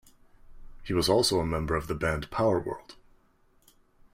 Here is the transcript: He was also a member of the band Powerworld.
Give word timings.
He 0.83 0.93
was 0.93 1.07
also 1.07 1.39
a 1.39 1.45
member 1.45 1.75
of 1.75 1.85
the 1.85 1.93
band 1.93 2.31
Powerworld. 2.31 2.95